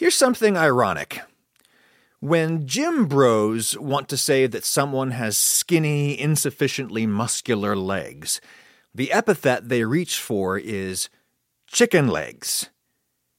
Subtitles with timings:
[0.00, 1.20] Here's something ironic.
[2.20, 8.40] When gym bros want to say that someone has skinny, insufficiently muscular legs,
[8.94, 11.10] the epithet they reach for is
[11.66, 12.70] chicken legs.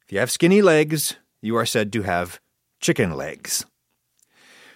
[0.05, 2.39] If you have skinny legs, you are said to have
[2.79, 3.65] chicken legs.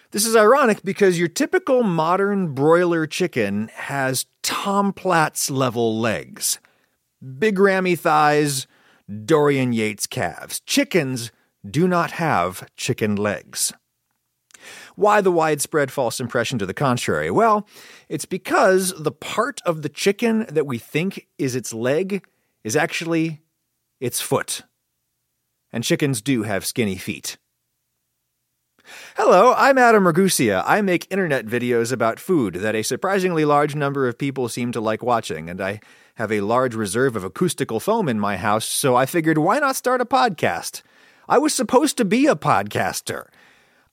[0.10, 6.58] This is ironic because your typical modern broiler chicken has Tom Platz level legs.
[7.38, 8.66] Big rammy thighs,
[9.24, 10.62] Dorian Yates calves.
[10.62, 11.32] Chickens
[11.70, 13.74] do not have chicken legs.
[14.96, 17.30] Why the widespread false impression to the contrary?
[17.30, 17.68] Well,
[18.10, 22.26] it's because the part of the chicken that we think is its leg
[22.64, 23.42] is actually
[24.00, 24.62] its foot.
[25.72, 27.38] And chickens do have skinny feet.
[29.18, 30.64] Hello, I'm Adam Ragusea.
[30.66, 34.80] I make internet videos about food that a surprisingly large number of people seem to
[34.80, 35.80] like watching, and I
[36.16, 39.76] have a large reserve of acoustical foam in my house, so I figured why not
[39.76, 40.84] start a podcast?
[41.28, 43.28] I was supposed to be a podcaster.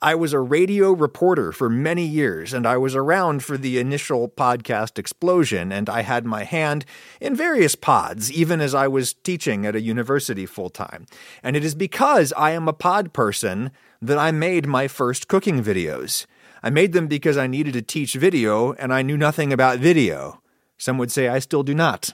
[0.03, 4.29] I was a radio reporter for many years, and I was around for the initial
[4.29, 6.85] podcast explosion, and I had my hand
[7.21, 11.07] in various pods, even as I was teaching at a university full time.
[11.43, 13.71] And it is because I am a pod person
[14.03, 16.27] that I made my first cooking videos.
[16.63, 20.43] I made them because I needed to teach video, and I knew nothing about video.
[20.77, 22.13] Some would say I still do not.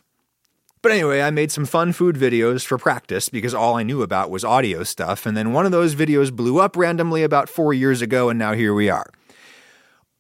[0.80, 4.30] But anyway, I made some fun food videos for practice because all I knew about
[4.30, 8.00] was audio stuff, and then one of those videos blew up randomly about four years
[8.00, 9.10] ago, and now here we are.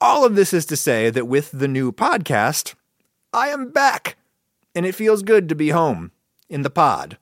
[0.00, 2.74] All of this is to say that with the new podcast,
[3.32, 4.16] I am back,
[4.74, 6.12] and it feels good to be home
[6.48, 7.18] in the pod.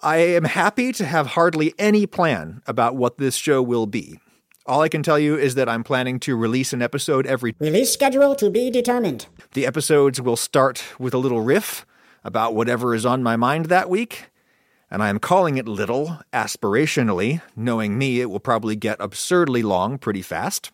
[0.00, 4.20] I am happy to have hardly any plan about what this show will be.
[4.66, 7.56] All I can tell you is that I'm planning to release an episode every.
[7.58, 9.26] Release schedule to be determined.
[9.54, 11.86] The episodes will start with a little riff
[12.24, 14.26] about whatever is on my mind that week,
[14.90, 17.42] and I am calling it little aspirationally.
[17.54, 20.70] Knowing me, it will probably get absurdly long pretty fast.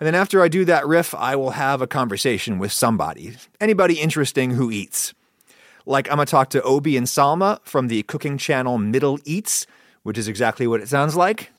[0.00, 4.00] And then after I do that riff, I will have a conversation with somebody, anybody
[4.00, 5.14] interesting who eats.
[5.86, 9.66] Like I'm gonna talk to Obi and Salma from the cooking channel Middle Eats,
[10.02, 11.52] which is exactly what it sounds like.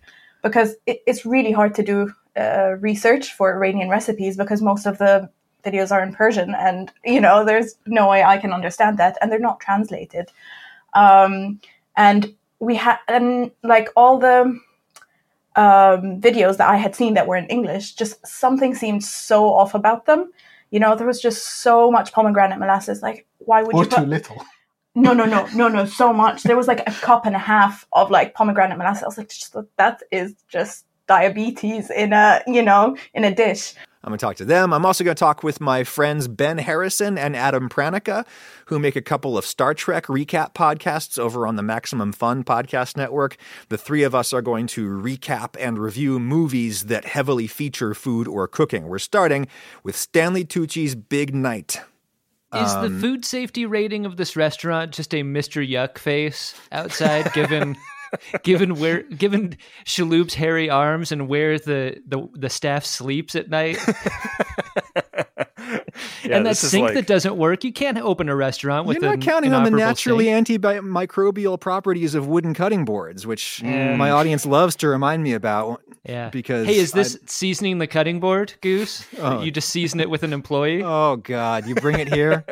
[0.44, 5.29] because it's really hard to do uh, research for Iranian recipes because most of the
[5.63, 9.31] videos are in Persian, and you know, there's no way I can understand that, and
[9.31, 10.31] they're not translated.
[10.94, 11.59] Um,
[11.97, 14.59] and we had, and like all the
[15.56, 19.75] um, videos that I had seen that were in English, just something seemed so off
[19.75, 20.31] about them.
[20.72, 23.02] You know, there was just so much pomegranate molasses.
[23.02, 24.00] Like, why would Or you put?
[24.00, 24.44] too little.
[24.96, 26.44] No, no, no, no, no, so much.
[26.44, 29.02] There was like a cup and a half of like pomegranate molasses.
[29.02, 33.74] I was like, just, that is just diabetes in a, you know, in a dish.
[34.06, 34.74] I'm going to talk to them.
[34.74, 38.25] I'm also going to talk with my friends Ben Harrison and Adam Pranica,
[38.66, 42.97] who make a couple of Star Trek recap podcasts over on the Maximum Fun podcast
[42.97, 43.38] network.
[43.69, 48.28] The three of us are going to recap and review movies that heavily feature food
[48.28, 48.90] or cooking.
[48.90, 49.47] We're starting
[49.84, 51.80] with Stanley Tucci's Big Night.
[52.53, 55.68] Is the um, food safety rating of this restaurant just a Mr.
[55.68, 57.75] Yuck face outside, given
[58.44, 63.78] given where given Shaloup's hairy arms and where the, the, the staff sleeps at night?
[66.25, 67.63] Yeah, and that sink like- that doesn't work.
[67.63, 70.47] You can't open a restaurant with You're not an counting on the naturally sink.
[70.62, 73.97] antimicrobial properties of wooden cutting boards, which Mm.
[73.97, 75.81] my audience loves to remind me about.
[76.06, 76.29] Yeah.
[76.29, 79.06] because hey, is this seasoning the cutting board, Goose?
[79.19, 79.41] Oh.
[79.41, 80.81] You just season it with an employee?
[80.84, 81.66] Oh God!
[81.68, 82.44] You bring it here.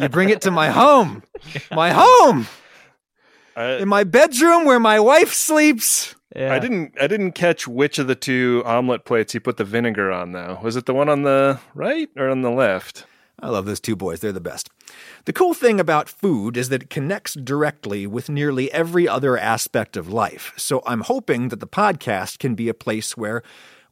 [0.00, 1.22] you bring it to my home.
[1.70, 2.46] My home.
[3.56, 6.14] I, In my bedroom where my wife sleeps.
[6.34, 6.52] yeah.
[6.54, 6.94] I didn't.
[7.00, 10.32] I didn't catch which of the two omelet plates you put the vinegar on.
[10.32, 13.06] Though, was it the one on the right or on the left?
[13.40, 14.20] I love those two boys.
[14.20, 14.70] They're the best.
[15.26, 19.96] The cool thing about food is that it connects directly with nearly every other aspect
[19.96, 20.52] of life.
[20.56, 23.42] So I'm hoping that the podcast can be a place where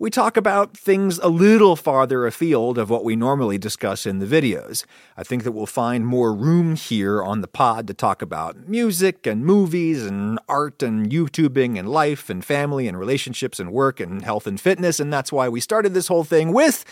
[0.03, 4.27] we talk about things a little farther afield of what we normally discuss in the
[4.27, 4.85] videos.
[5.17, 9.29] I think that we'll find more room here on the pod to talk about music
[9.29, 14.23] and movies and art and YouTubing and life and family and relationships and work and
[14.23, 14.99] health and fitness.
[14.99, 16.85] And that's why we started this whole thing with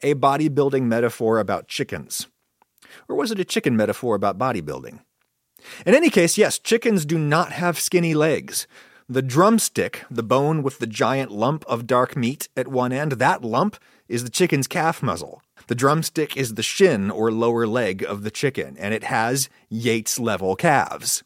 [0.00, 2.28] a bodybuilding metaphor about chickens.
[3.08, 5.00] Or was it a chicken metaphor about bodybuilding?
[5.84, 8.68] In any case, yes, chickens do not have skinny legs.
[9.12, 13.44] The drumstick, the bone with the giant lump of dark meat at one end, that
[13.44, 13.76] lump
[14.08, 15.42] is the chicken's calf muzzle.
[15.66, 20.18] The drumstick is the shin or lower leg of the chicken, and it has Yates
[20.18, 21.22] level calves.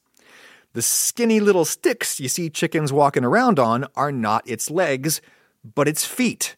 [0.72, 5.20] The skinny little sticks you see chickens walking around on are not its legs,
[5.62, 6.56] but its feet.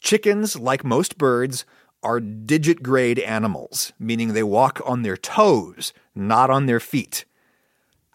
[0.00, 1.66] Chickens, like most birds,
[2.02, 7.26] are digitigrade animals, meaning they walk on their toes, not on their feet.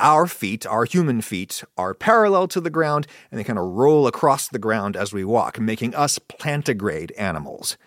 [0.02, 4.08] Our feet, our human feet, are parallel to the ground and they kind of roll
[4.08, 7.78] across the ground as we walk, making us plantigrade animals.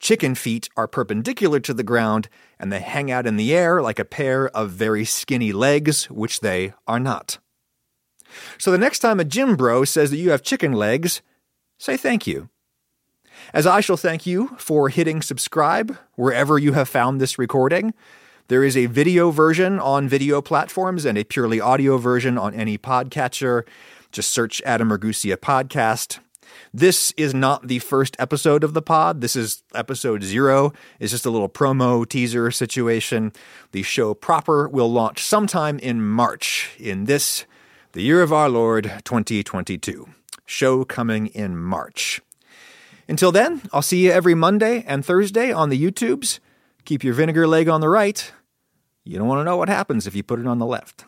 [0.00, 2.28] Chicken feet are perpendicular to the ground
[2.58, 6.40] and they hang out in the air like a pair of very skinny legs, which
[6.40, 7.38] they are not.
[8.58, 11.22] So the next time a gym bro says that you have chicken legs,
[11.78, 12.48] say thank you.
[13.54, 17.94] As I shall thank you for hitting subscribe wherever you have found this recording.
[18.48, 22.78] There is a video version on video platforms and a purely audio version on any
[22.78, 23.64] podcatcher.
[24.12, 26.20] Just search Adam Ragusea podcast.
[26.72, 29.20] This is not the first episode of the pod.
[29.20, 30.72] This is episode zero.
[31.00, 33.32] It's just a little promo teaser situation.
[33.72, 37.46] The show proper will launch sometime in March in this,
[37.92, 40.06] the year of our Lord 2022.
[40.44, 42.20] Show coming in March.
[43.08, 46.38] Until then, I'll see you every Monday and Thursday on the YouTubes.
[46.86, 48.32] Keep your vinegar leg on the right.
[49.04, 51.04] You don't want to know what happens if you put it on the left.